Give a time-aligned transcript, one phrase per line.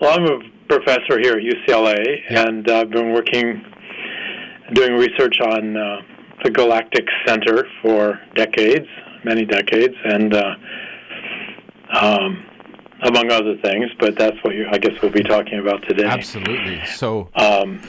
[0.00, 2.46] Well, I'm a professor here at UCLA, yeah.
[2.46, 3.64] and I've been working,
[4.72, 6.02] doing research on uh,
[6.44, 8.86] the Galactic Center for decades,
[9.24, 10.54] many decades, and uh,
[12.00, 12.46] um,
[13.02, 13.90] among other things.
[13.98, 16.04] But that's what you, I guess we'll be talking about today.
[16.04, 16.80] Absolutely.
[16.86, 17.80] So um,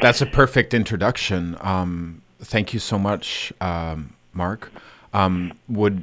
[0.00, 1.56] that's a perfect introduction.
[1.60, 4.72] Um, thank you so much, um, Mark.
[5.12, 6.02] Um, would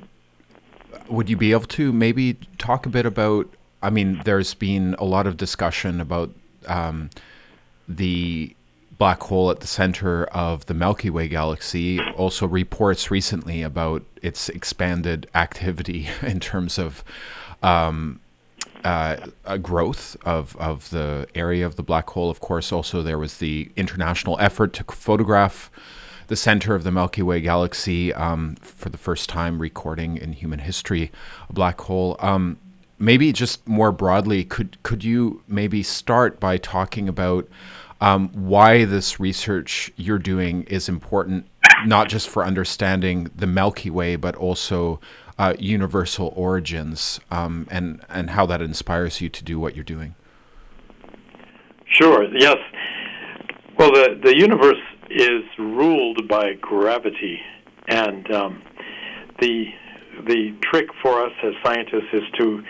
[1.09, 3.49] would you be able to maybe talk a bit about?
[3.81, 6.31] I mean, there's been a lot of discussion about
[6.67, 7.09] um,
[7.87, 8.55] the
[8.97, 11.99] black hole at the center of the Milky Way galaxy.
[12.17, 17.03] Also, reports recently about its expanded activity in terms of
[17.63, 18.19] um,
[18.83, 22.29] uh, a growth of, of the area of the black hole.
[22.29, 25.71] Of course, also there was the international effort to photograph
[26.27, 30.59] the center of the Milky Way galaxy um, for the first time, recording in human
[30.59, 31.11] history
[31.49, 32.15] a black hole.
[32.19, 32.57] Um,
[33.01, 37.49] maybe just more broadly, could could you maybe start by talking about
[37.99, 41.47] um, why this research you're doing is important,
[41.85, 44.99] not just for understanding the Milky Way, but also
[45.37, 50.15] uh, universal origins, um, and and how that inspires you to do what you're doing?
[51.85, 52.23] Sure.
[52.33, 52.57] Yes.
[53.77, 57.39] Well, the the universe is ruled by gravity,
[57.87, 58.61] and um,
[59.39, 59.65] the
[60.27, 62.63] the trick for us as scientists is to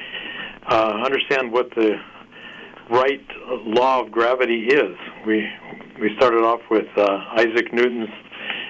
[0.69, 1.95] uh, understand what the
[2.89, 3.25] right
[3.65, 4.97] law of gravity is.
[5.25, 5.47] We
[5.99, 8.09] we started off with uh, Isaac Newton's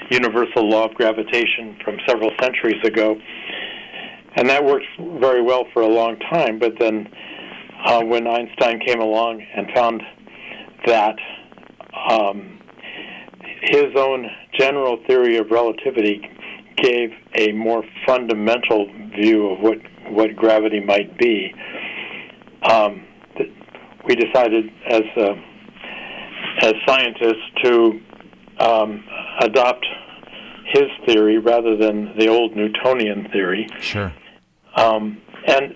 [0.10, 3.16] universal law of gravitation from several centuries ago,
[4.36, 4.86] and that worked
[5.20, 6.60] very well for a long time.
[6.60, 7.08] But then,
[7.86, 10.04] uh, when Einstein came along and found
[10.86, 11.16] that
[12.10, 12.60] um,
[13.62, 16.30] his own general theory of relativity
[16.78, 19.78] gave a more fundamental view of what
[20.10, 21.54] what gravity might be.
[22.64, 23.06] Um,
[24.06, 25.34] we decided as uh,
[26.62, 28.02] as scientists to
[28.60, 29.04] um,
[29.42, 29.86] adopt
[30.66, 33.68] his theory rather than the old Newtonian theory.
[33.80, 34.14] Sure.
[34.76, 35.76] Um, and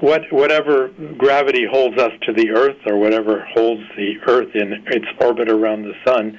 [0.00, 5.06] what whatever gravity holds us to the Earth, or whatever holds the Earth in its
[5.20, 6.38] orbit around the Sun,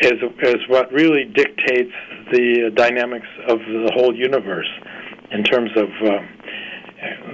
[0.00, 1.92] is is what really dictates
[2.32, 4.68] the dynamics of the whole universe
[5.30, 6.18] in terms of uh,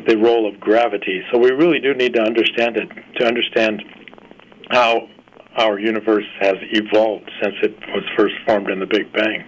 [0.06, 1.22] the role of gravity.
[1.32, 3.82] So we really do need to understand it to understand
[4.70, 5.08] how
[5.56, 9.44] our universe has evolved since it was first formed in the Big Bang.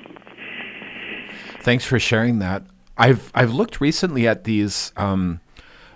[1.61, 2.63] Thanks for sharing that.
[2.97, 5.41] I've I've looked recently at these um,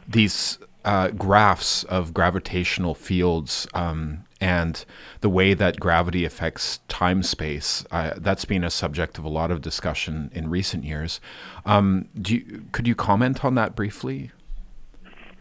[0.06, 4.84] these uh, graphs of gravitational fields um, and
[5.20, 7.86] the way that gravity affects time space.
[7.92, 11.20] Uh, that's been a subject of a lot of discussion in recent years.
[11.64, 14.32] Um, you, could you comment on that briefly?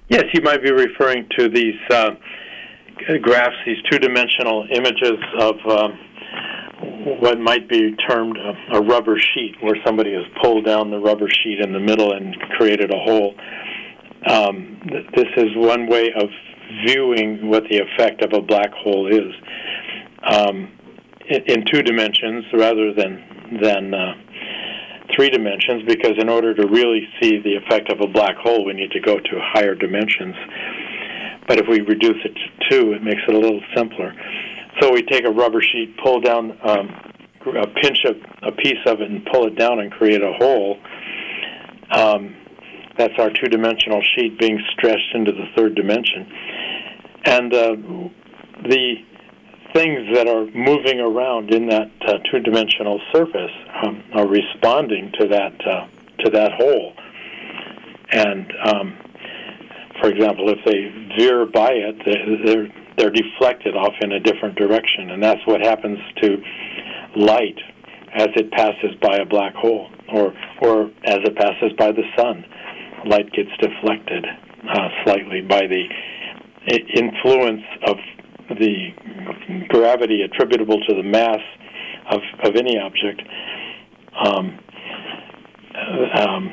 [0.08, 2.12] Yes, you might be referring to these uh,
[3.24, 5.56] graphs, these two dimensional images of.
[5.68, 6.00] Um,
[7.22, 11.30] what might be termed a, a, rubber sheet, where somebody has pulled down the rubber
[11.30, 13.36] sheet in the middle and created a hole.
[14.28, 16.30] Um, th- this is one way of
[16.86, 19.34] viewing what the effect of a black hole is
[20.24, 20.72] um,
[21.28, 24.14] in, in, two dimensions rather than than uh,
[25.16, 25.84] three dimensions.
[25.88, 29.00] Because in order to really see the effect of a black hole, we need to
[29.00, 30.36] go to higher dimensions.
[31.48, 34.14] But if we reduce it to two, it makes it a little simpler.
[34.80, 36.90] So we take a rubber sheet, pull down, um,
[37.46, 40.78] a pinch of a piece of it, and pull it down and create a hole.
[41.92, 42.36] Um,
[42.98, 46.32] that's our two-dimensional sheet being stretched into the third dimension,
[47.26, 47.76] and uh,
[48.64, 48.96] the
[49.74, 53.52] things that are moving around in that uh, two-dimensional surface
[53.84, 55.88] um, are responding to that uh,
[56.20, 56.94] to that hole.
[58.12, 58.98] And um,
[60.02, 65.12] for example, if they veer by it, they're they're deflected off in a different direction,
[65.12, 66.44] and that's what happens to
[67.16, 67.58] light
[68.14, 72.46] as it passes by a black hole, or or as it passes by the sun
[73.06, 74.26] light gets deflected
[74.70, 75.86] uh, slightly by the
[76.96, 77.98] influence of
[78.58, 78.90] the
[79.70, 81.40] gravity attributable to the mass
[82.12, 83.22] of, of any object
[84.26, 84.60] um,
[86.20, 86.52] um,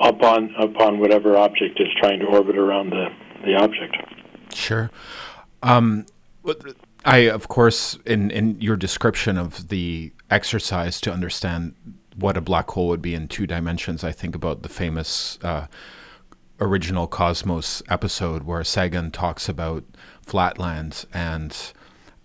[0.00, 3.06] upon upon whatever object is trying to orbit around the,
[3.44, 3.96] the object.
[4.52, 4.90] Sure.
[5.62, 6.06] Um,
[7.04, 11.74] I, of course, in, in your description of the exercise to understand
[12.16, 15.66] what a black hole would be in two dimensions, I think about the famous uh,
[16.60, 19.84] original Cosmos episode where Sagan talks about
[20.22, 21.56] flatlands and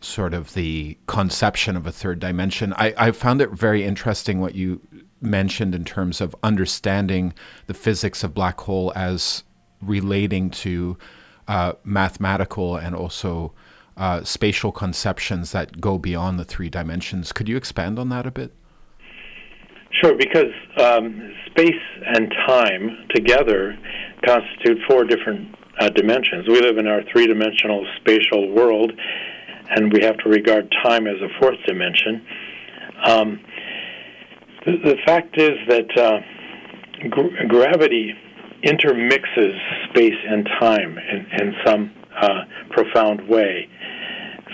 [0.02, 2.74] sort of the conception of a third dimension.
[2.74, 4.82] I, I found it very interesting what you
[5.22, 7.34] mentioned in terms of understanding
[7.68, 9.44] the physics of black hole as
[9.82, 10.98] relating to
[11.48, 13.54] uh, mathematical and also
[13.98, 17.34] uh, spatial conceptions that go beyond the three dimensions.
[17.34, 18.54] Could you expand on that a bit?
[20.02, 21.74] Sure, because um, space
[22.06, 23.78] and time together
[24.26, 26.48] constitute four different uh, dimensions.
[26.48, 28.94] We live in our three dimensional spatial world,
[29.70, 32.26] and we have to regard time as a fourth dimension.
[33.06, 33.40] Um,
[34.66, 36.20] the, the, fact is that uh,
[37.10, 38.14] gr- gravity
[38.64, 39.54] intermixes
[39.90, 41.92] space and time in, in some
[42.22, 43.68] uh, profound way,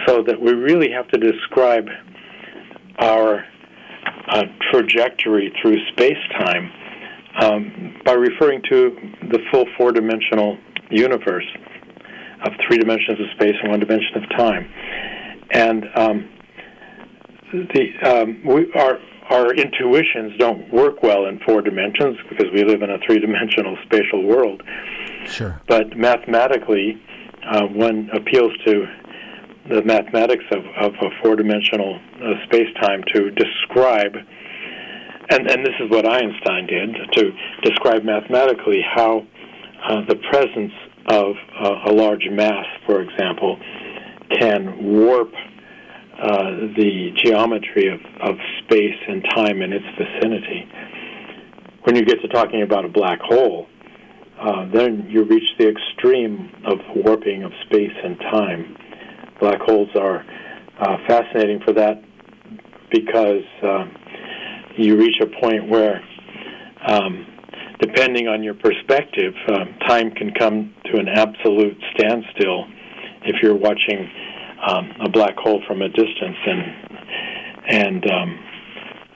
[0.08, 1.88] so that we really have to describe
[3.00, 3.46] our
[4.28, 6.72] uh, trajectory through space time
[7.42, 8.96] um, by referring to
[9.30, 10.58] the full four dimensional
[10.90, 11.46] universe
[12.44, 14.70] of three dimensions of space and one dimension of time.
[15.52, 16.30] And um,
[17.52, 19.00] the um, we, our
[19.30, 24.24] our intuitions don't work well in four dimensions because we live in a three-dimensional spatial
[24.24, 24.62] world.
[25.26, 25.60] Sure.
[25.68, 27.02] But mathematically,
[27.44, 28.86] uh, one appeals to
[29.70, 34.16] the mathematics of, of a four-dimensional uh, space-time to describe,
[35.30, 37.32] and, and this is what Einstein did, to
[37.64, 39.26] describe mathematically how
[39.84, 40.72] uh, the presence
[41.10, 43.58] of uh, a large mass, for example,
[44.40, 45.34] can warp
[46.22, 50.68] uh, the geometry of, of space and time in its vicinity.
[51.84, 53.68] When you get to talking about a black hole,
[54.40, 58.78] uh, then you reach the extreme of warping of space and time.
[59.40, 60.26] Black holes are
[60.80, 62.02] uh, fascinating for that
[62.92, 63.86] because uh,
[64.78, 66.02] you reach a point where,
[66.88, 67.26] um,
[67.80, 72.66] depending on your perspective, uh, time can come to an absolute standstill
[73.24, 74.10] if you're watching
[74.68, 76.86] um, a black hole from a distance and
[77.68, 78.40] and um,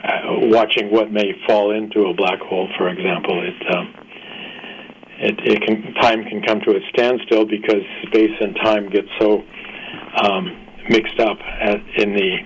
[0.04, 0.20] uh,
[0.50, 3.94] watching what may fall into a black hole, for example, it, um,
[5.20, 9.44] it it can time can come to a standstill because space and time get so
[10.24, 12.38] um, mixed up at, in the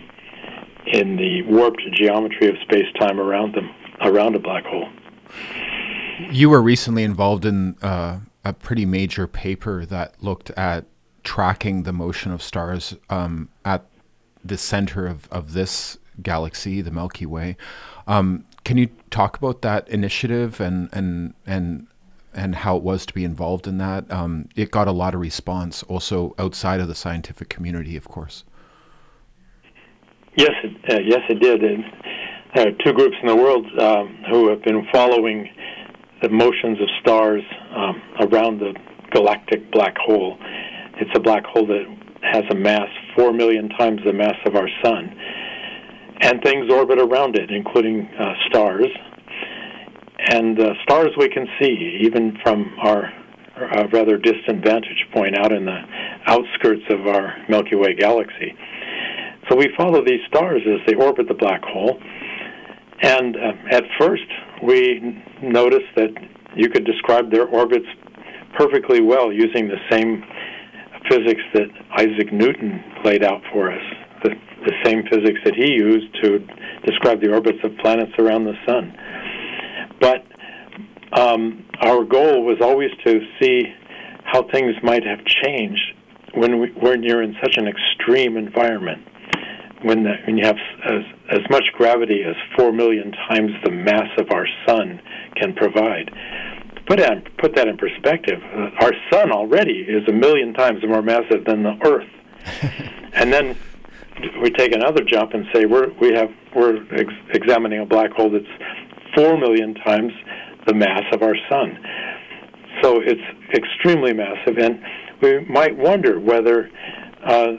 [0.85, 4.89] in the warped geometry of space time around them around a black hole.
[6.29, 10.85] You were recently involved in uh, a pretty major paper that looked at
[11.23, 13.85] tracking the motion of stars um, at
[14.43, 17.55] the center of, of this galaxy, the Milky Way.
[18.07, 21.87] Um, can you talk about that initiative and and and
[22.33, 24.09] and how it was to be involved in that?
[24.11, 28.43] Um, it got a lot of response, also outside of the scientific community, of course.
[30.35, 31.63] Yes, it, uh, yes, it did.
[31.63, 31.83] And
[32.55, 35.49] there are two groups in the world um, who have been following
[36.21, 37.43] the motions of stars
[37.75, 38.73] um, around the
[39.11, 40.37] galactic black hole
[40.97, 41.85] it's a black hole that
[42.21, 45.15] has a mass four million times the mass of our sun,
[46.21, 48.87] and things orbit around it, including uh, stars.
[50.25, 53.11] And uh, stars we can see even from our
[53.55, 55.79] uh, rather distant vantage point out in the
[56.27, 58.55] outskirts of our Milky Way galaxy.
[59.49, 61.99] So we follow these stars as they orbit the black hole.
[63.01, 64.23] And uh, at first,
[64.63, 66.11] we noticed that
[66.55, 67.85] you could describe their orbits
[68.57, 70.23] perfectly well using the same
[71.09, 71.67] physics that
[71.97, 73.83] Isaac Newton laid out for us,
[74.23, 74.29] the,
[74.65, 76.39] the same physics that he used to
[76.85, 78.95] describe the orbits of planets around the sun.
[81.15, 83.63] Um, our goal was always to see
[84.23, 85.93] how things might have changed
[86.33, 89.07] when, we, when you're in such an extreme environment.
[89.83, 94.07] When, the, when you have as, as much gravity as four million times the mass
[94.17, 95.01] of our sun
[95.35, 96.09] can provide
[96.85, 98.41] put that put that in perspective.
[98.53, 102.09] Uh, our sun already is a million times more massive than the Earth,
[103.13, 103.57] and then
[104.41, 108.29] we take another jump and say we're we have we're ex- examining a black hole
[108.29, 108.45] that's
[109.15, 110.11] four million times
[110.67, 111.77] the mass of our sun.
[112.81, 113.21] So it's
[113.53, 114.81] extremely massive, and
[115.21, 116.69] we might wonder whether
[117.25, 117.53] uh,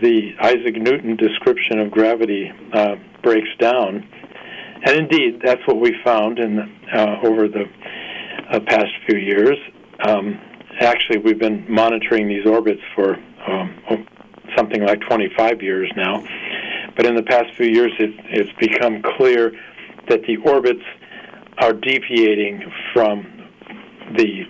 [0.00, 4.08] the Isaac Newton description of gravity uh, breaks down.
[4.84, 6.58] And indeed, that's what we found in
[6.92, 7.64] uh, over the
[8.50, 9.56] uh, past few years.
[10.04, 10.40] Um,
[10.80, 13.14] actually, we've been monitoring these orbits for
[13.46, 14.04] um, oh,
[14.56, 16.24] something like 25 years now.
[16.96, 19.52] But in the past few years, it, it's become clear
[20.08, 20.82] that the orbits
[21.58, 23.26] are deviating from
[24.16, 24.44] the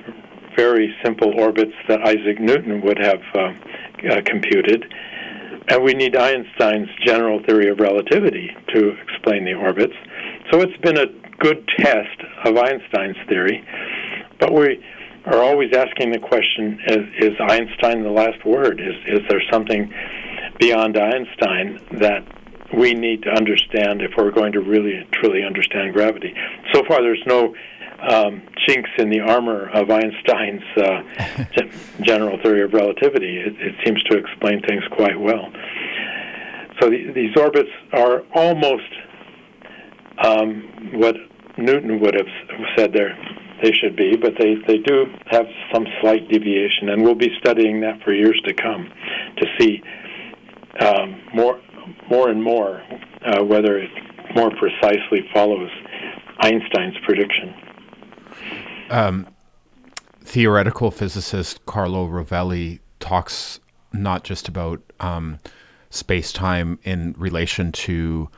[0.56, 3.40] very simple orbits that Isaac Newton would have uh,
[4.10, 4.84] uh, computed.
[5.68, 9.94] And we need Einstein's general theory of relativity to explain the orbits.
[10.50, 11.06] So it's been a
[11.38, 13.64] good test of Einstein's theory,
[14.38, 14.84] but we
[15.26, 18.80] are always asking the question: Is, is Einstein the last word?
[18.80, 19.92] Is is there something
[20.58, 22.24] beyond Einstein that
[22.72, 26.34] we need to understand if we're going to really truly understand gravity?
[26.72, 27.54] So far, there's no
[28.08, 31.02] um, chinks in the armor of Einstein's uh,
[32.02, 33.38] general theory of relativity.
[33.38, 35.52] It, it, seems to explain things quite well.
[36.80, 38.90] So the, these orbits are almost
[40.24, 41.16] um, what
[41.56, 42.26] Newton would have
[42.76, 43.16] said there
[43.62, 47.80] they should be, but they, they do have some slight deviation, and we'll be studying
[47.80, 48.90] that for years to come
[49.36, 49.80] to see
[50.80, 51.60] um, more
[52.10, 52.82] more and more
[53.24, 53.90] uh, whether it
[54.34, 55.70] more precisely follows
[56.40, 57.54] Einstein's prediction.
[58.90, 59.26] Um,
[60.20, 63.60] theoretical physicist Carlo Rovelli talks
[63.92, 65.38] not just about um,
[65.90, 68.28] space time in relation to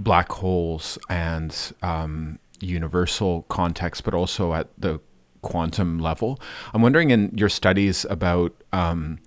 [0.00, 5.00] black holes and um, universal context, but also at the
[5.42, 6.40] quantum level.
[6.72, 9.18] I'm wondering in your studies about um,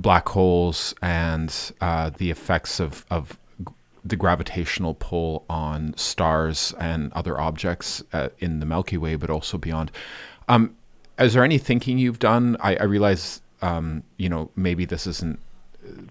[0.00, 3.38] black holes and uh, the effects of, of
[4.04, 9.58] the gravitational pull on stars and other objects uh, in the Milky Way, but also
[9.58, 9.90] beyond.
[10.48, 10.74] Um,
[11.18, 12.56] is there any thinking you've done?
[12.60, 15.38] I, I realize, um, you know, maybe this isn't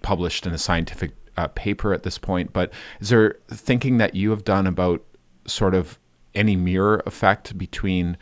[0.02, 4.30] published in a scientific uh, paper at this point, but is there thinking that you
[4.30, 5.02] have done about
[5.46, 5.98] sort of
[6.34, 8.16] any mirror effect between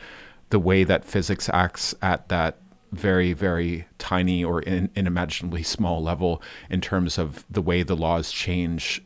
[0.49, 2.57] the way that physics acts at that
[2.91, 8.31] very, very tiny or in, inimaginably small level in terms of the way the laws
[8.31, 9.01] change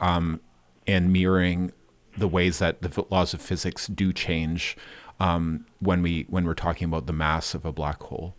[0.00, 0.40] um,
[0.86, 1.72] and mirroring
[2.16, 4.76] the ways that the laws of physics do change
[5.20, 8.34] um, when we when we're talking about the mass of a black hole.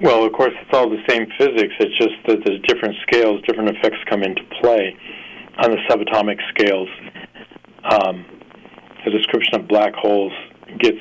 [0.00, 1.74] Well, of course, it's all the same physics.
[1.78, 4.96] It's just that there's different scales, different effects come into play
[5.58, 6.88] on the subatomic scales.
[7.84, 8.24] Um,
[9.04, 10.32] the description of black holes
[10.78, 10.98] gets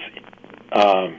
[0.73, 1.15] um,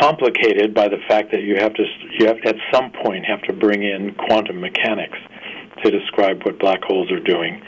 [0.00, 1.84] complicated by the fact that you have to
[2.18, 5.18] you have at some point have to bring in quantum mechanics
[5.84, 7.62] to describe what black holes are doing,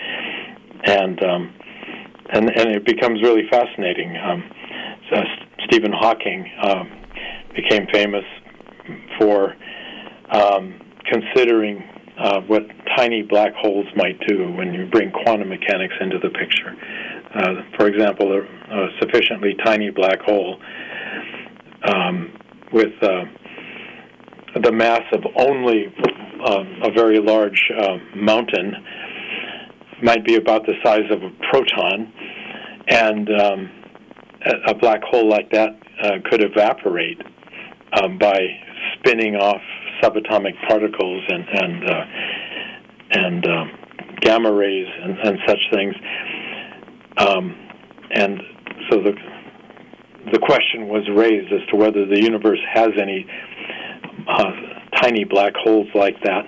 [0.85, 1.55] and um,
[2.33, 4.17] and and it becomes really fascinating.
[4.17, 4.51] Um,
[5.11, 5.23] so
[5.67, 6.91] Stephen Hawking um,
[7.55, 8.25] became famous
[9.19, 9.55] for
[10.31, 11.83] um, considering
[12.19, 12.63] uh, what
[12.97, 16.77] tiny black holes might do when you bring quantum mechanics into the picture.
[17.35, 20.61] Uh, for example, a, a, sufficiently tiny black hole
[21.85, 22.33] um,
[22.73, 23.25] with uh,
[24.63, 25.87] the mass of only
[26.45, 28.75] uh, a very large uh, mountain
[30.03, 32.13] might be about the size of a proton,
[32.89, 33.71] and um,
[34.67, 37.21] a, black hole like that uh, could evaporate
[38.01, 38.39] um, by
[38.95, 39.61] spinning off
[40.03, 42.05] subatomic particles and and uh,
[43.11, 43.71] and um,
[44.21, 45.95] gamma rays and, and such things.
[47.19, 47.55] Um,
[48.13, 48.41] and
[48.91, 49.13] so the
[50.33, 53.27] the question was raised as to whether the universe has any
[54.29, 54.53] uh,
[55.01, 56.45] tiny black holes like that.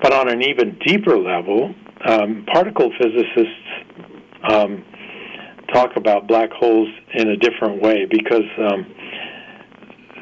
[0.00, 1.74] But on an even deeper level,
[2.06, 3.94] um, particle physicists
[4.48, 4.84] um,
[5.72, 8.86] talk about black holes in a different way because um,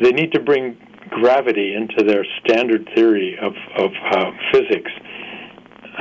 [0.02, 0.78] they need to bring
[1.10, 4.90] gravity into their standard theory of, of uh, physics.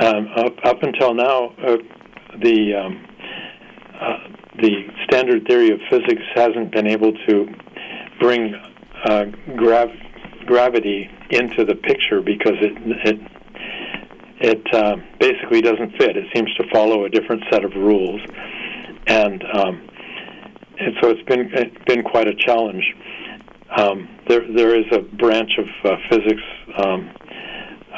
[0.00, 1.76] Um, up, up until now, uh,
[2.42, 3.06] the um,
[4.00, 7.48] uh, the standard theory of physics hasn't been able to
[8.20, 8.54] bring
[9.04, 9.24] uh,
[9.56, 9.96] grav-
[10.46, 12.72] gravity into the picture because it
[13.06, 13.20] it
[14.44, 16.16] it uh, basically doesn't fit.
[16.16, 18.20] It seems to follow a different set of rules,
[19.06, 19.88] and um,
[20.78, 22.84] and so it's been it's been quite a challenge.
[23.76, 26.42] Um, there there is a branch of uh, physics
[26.78, 27.10] um,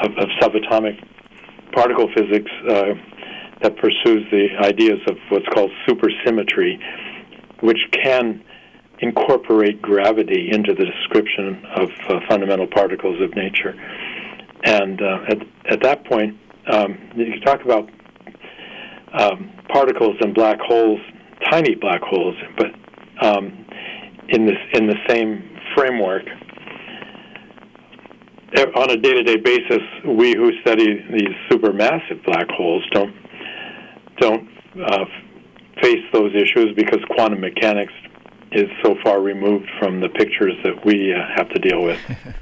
[0.01, 1.03] of, of, subatomic
[1.73, 2.93] particle physics uh,
[3.61, 6.79] that pursues the ideas of what's called supersymmetry,
[7.61, 8.43] which can
[8.99, 13.73] incorporate gravity into the description of uh, fundamental particles of nature.
[14.63, 15.37] And uh, at,
[15.69, 16.37] at that point,
[16.71, 17.89] um, you can talk about
[19.13, 20.99] um, particles and black holes,
[21.49, 22.71] tiny black holes, but
[23.21, 23.65] um,
[24.29, 26.23] in this in the same framework.
[28.75, 33.13] On a day-to-day basis, we who study these supermassive black holes don't
[34.19, 34.49] don't
[34.83, 35.05] uh,
[35.81, 37.93] face those issues because quantum mechanics
[38.51, 41.99] is so far removed from the pictures that we uh, have to deal with.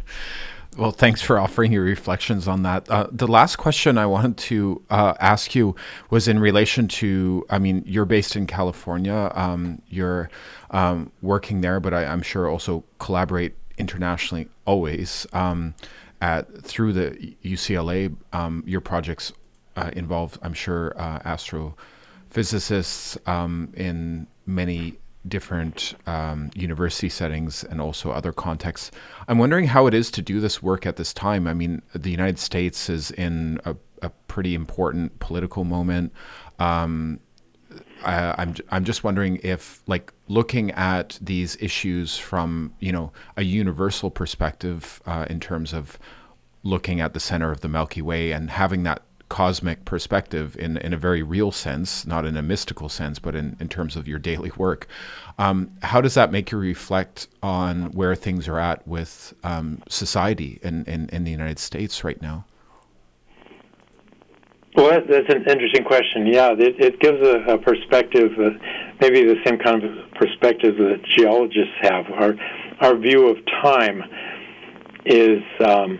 [0.77, 2.89] Well, thanks for offering your reflections on that.
[2.89, 5.75] Uh, the last question I wanted to uh, ask you
[6.09, 10.31] was in relation to, I mean, you're based in California, um, you're
[10.71, 15.27] um, working there, but I, am sure also collaborate internationally always.
[15.31, 15.75] Um,
[16.21, 19.33] at, through the UCLA, um, your projects
[19.75, 28.11] uh, involve, I'm sure, uh, astrophysicists um, in many different um, university settings and also
[28.11, 28.91] other contexts.
[29.27, 31.47] I'm wondering how it is to do this work at this time.
[31.47, 36.11] I mean, the United States is in a, a pretty important political moment.
[36.59, 37.19] Um,
[38.03, 43.43] uh, I'm I'm just wondering if like looking at these issues from you know a
[43.43, 45.97] universal perspective uh, in terms of
[46.63, 49.03] looking at the center of the Milky Way and having that
[49.33, 53.57] cosmic perspective in, in a very real sense, not in a mystical sense, but in,
[53.59, 54.85] in terms of your daily work.
[55.39, 60.59] Um, how does that make you reflect on where things are at with um, society
[60.61, 62.45] in, in, in the United States right now?
[64.75, 66.27] Well, that's an interesting question.
[66.27, 68.51] Yeah, it, it gives a, a perspective, uh,
[69.01, 72.05] maybe the same kind of perspective that geologists have.
[72.21, 72.33] Our
[72.81, 74.01] our view of time
[75.05, 75.99] is um,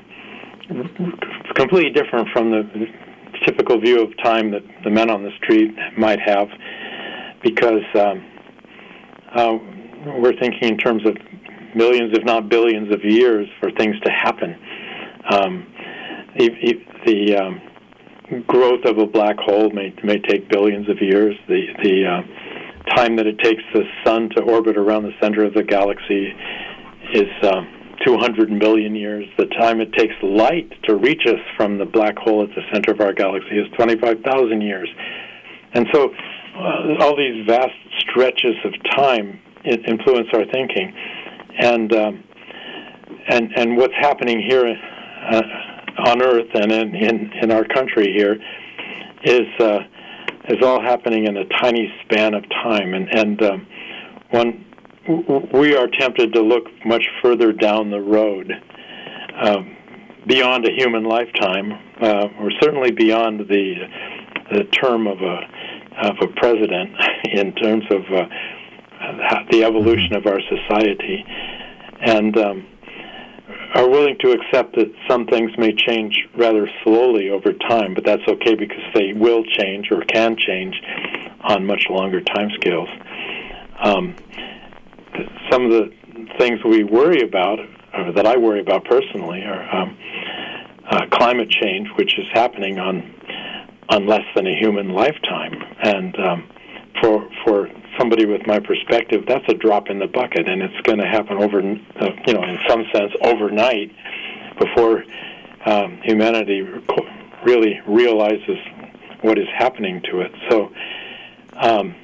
[1.56, 2.62] completely different from the
[3.46, 6.48] typical view of time that the men on the street might have,
[7.42, 8.26] because um,
[9.36, 9.58] uh,
[10.20, 11.16] we're thinking in terms of
[11.76, 14.56] millions, if not billions, of years for things to happen.
[15.30, 15.68] Um,
[16.38, 16.50] the,
[17.06, 17.62] the um,
[18.48, 21.36] growth of a black hole may may take billions of years.
[21.48, 25.54] The the uh, time that it takes the sun to orbit around the center of
[25.54, 26.34] the galaxy
[27.14, 27.62] is uh,
[28.06, 29.26] 200 million years.
[29.38, 32.92] The time it takes light to reach us from the black hole at the center
[32.92, 34.90] of our galaxy is 25,000 years.
[35.74, 36.14] And so,
[36.56, 40.94] uh, all these vast stretches of time influence our thinking,
[41.58, 42.24] and um,
[43.30, 44.76] and and what's happening here.
[45.32, 45.42] Uh,
[45.98, 48.38] on Earth and in, in, in our country here
[49.24, 49.80] is uh,
[50.50, 53.68] is all happening in a tiny span of time, and and um,
[54.32, 54.66] one
[55.08, 58.52] we are tempted to look much further down the road,
[59.36, 59.76] um,
[60.26, 63.76] beyond a human lifetime, uh, or certainly beyond the
[64.52, 65.40] the term of a
[66.08, 66.96] of a president
[67.26, 71.26] in terms of uh, the evolution of our society,
[72.02, 72.66] and um,
[73.76, 78.22] are willing to accept that some things may change rather slowly over time, but that's
[78.28, 80.80] okay because they will change or can change
[81.42, 82.88] on much longer timescales.
[83.84, 84.16] Um,
[85.50, 85.94] some of the
[86.38, 87.60] things we worry about,
[87.94, 89.98] or that I worry about personally, are um,
[90.90, 93.14] uh, climate change, which is happening on
[93.90, 96.50] on less than a human lifetime, and um,
[97.02, 100.98] for for somebody with my perspective, that's a drop in the bucket, and it's going
[100.98, 103.92] to happen over, uh, you know, in some sense, overnight,
[104.58, 105.04] before
[105.66, 106.62] um, humanity
[107.46, 108.58] really realizes
[109.22, 110.32] what is happening to it.
[110.50, 110.72] So
[111.54, 111.96] um,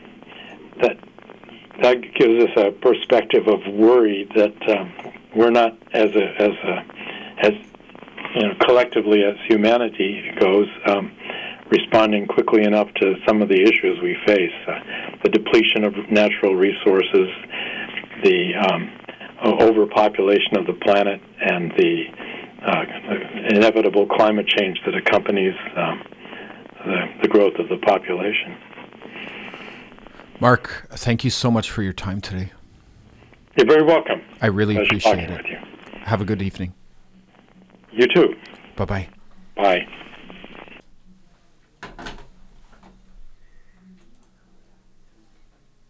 [1.81, 4.93] that gives us a perspective of worry that um,
[5.35, 6.85] we're not as a as a
[7.45, 7.53] as
[8.35, 10.67] you know collectively as humanity goes.
[10.85, 11.11] Um,
[11.69, 14.79] responding quickly enough to some of the issues we face uh,
[15.23, 17.29] the depletion of natural resources,
[18.23, 18.89] the um,
[19.61, 22.05] overpopulation of the planet, and the
[22.65, 22.83] uh,
[23.55, 26.03] inevitable climate change that accompanies um,
[26.85, 28.57] the, the growth of the population.
[30.39, 32.51] Mark, thank you so much for your time today.
[33.57, 34.21] You're very welcome.
[34.41, 35.45] I really appreciate it.
[36.03, 36.73] Have a good evening.
[37.91, 38.35] You too.
[38.77, 39.09] Bye-bye.
[39.55, 39.87] Bye.